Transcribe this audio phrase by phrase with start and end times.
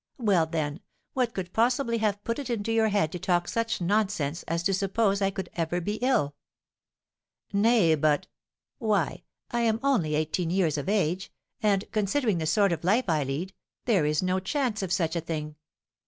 [0.17, 0.79] "Well, then,
[1.13, 4.73] what could possibly have put it into your head to talk such nonsense as to
[4.73, 6.33] suppose I could ever be ill?"
[7.53, 8.25] "Nay, but"
[8.79, 13.23] "Why, I am only eighteen years of age, and, considering the sort of life I
[13.23, 13.53] lead,
[13.85, 15.55] there is no chance of such a thing.